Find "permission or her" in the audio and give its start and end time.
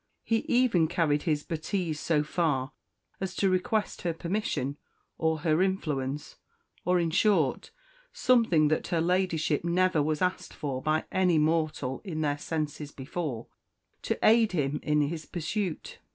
4.15-5.61